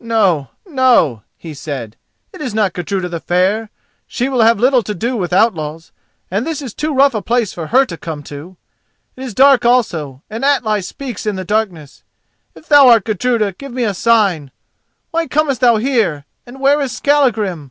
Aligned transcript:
"No, 0.00 0.48
no," 0.66 1.22
he 1.36 1.52
said, 1.52 1.96
"it 2.32 2.40
is 2.40 2.54
not 2.54 2.72
Gudruda 2.72 3.10
the 3.10 3.20
Fair. 3.20 3.68
She 4.06 4.26
will 4.30 4.40
have 4.40 4.58
little 4.58 4.82
to 4.82 4.94
do 4.94 5.18
with 5.18 5.34
outlaws, 5.34 5.92
and 6.30 6.46
this 6.46 6.62
is 6.62 6.72
too 6.72 6.94
rough 6.94 7.12
a 7.14 7.20
place 7.20 7.52
for 7.52 7.66
her 7.66 7.84
to 7.84 7.98
come 7.98 8.22
to. 8.22 8.56
It 9.16 9.22
is 9.22 9.34
dark 9.34 9.66
also 9.66 10.22
and 10.30 10.46
Atli 10.46 10.80
speaks 10.80 11.26
in 11.26 11.36
the 11.36 11.44
darkness. 11.44 12.04
If 12.54 12.68
thou 12.68 12.88
art 12.88 13.04
Gudruda, 13.04 13.52
give 13.52 13.72
me 13.72 13.84
a 13.84 13.92
sign. 13.92 14.50
Why 15.10 15.26
comest 15.26 15.60
thou 15.60 15.76
here 15.76 16.24
and 16.46 16.58
where 16.58 16.80
is 16.80 16.92
Skallagrim? 16.92 17.70